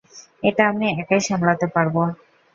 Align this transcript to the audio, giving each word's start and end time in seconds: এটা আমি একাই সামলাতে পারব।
এটা 0.43 0.63
আমি 0.71 0.85
একাই 0.93 1.21
সামলাতে 1.27 1.67
পারব। 1.75 1.95